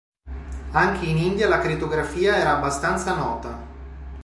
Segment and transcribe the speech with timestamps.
[0.71, 3.67] Anche in India la crittografia era abbastanza nota.